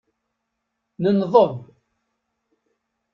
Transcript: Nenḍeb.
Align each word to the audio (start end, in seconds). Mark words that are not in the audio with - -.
Nenḍeb. 1.01 1.53